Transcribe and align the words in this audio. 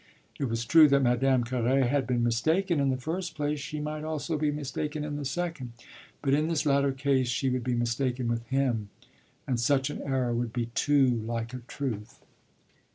It 0.39 0.45
was 0.45 0.65
true 0.65 0.87
that 0.87 0.95
if 0.95 1.03
Madame 1.03 1.43
Carré 1.43 1.87
had 1.87 2.07
been 2.07 2.23
mistaken 2.23 2.79
in 2.79 2.89
the 2.89 2.97
first 2.97 3.35
place 3.35 3.59
she 3.59 3.79
might 3.79 4.03
also 4.03 4.35
be 4.35 4.49
mistaken 4.49 5.03
in 5.03 5.15
the 5.15 5.25
second. 5.25 5.73
But 6.23 6.33
in 6.33 6.47
this 6.47 6.65
latter 6.65 6.91
case 6.91 7.27
she 7.27 7.51
would 7.51 7.63
be 7.63 7.75
mistaken 7.75 8.27
with 8.27 8.43
him 8.47 8.89
and 9.45 9.59
such 9.59 9.91
an 9.91 10.01
error 10.01 10.33
would 10.33 10.53
be 10.53 10.71
too 10.73 11.07
like 11.07 11.53
a 11.53 11.61
truth. 11.67 12.23